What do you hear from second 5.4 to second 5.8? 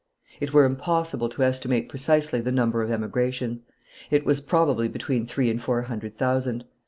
and